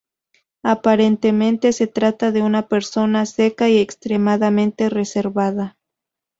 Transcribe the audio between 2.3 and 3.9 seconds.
de una persona seca y